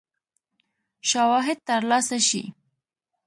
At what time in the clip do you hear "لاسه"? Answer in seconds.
1.89-2.17